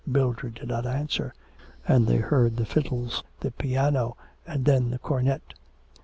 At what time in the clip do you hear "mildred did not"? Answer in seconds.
0.03-0.87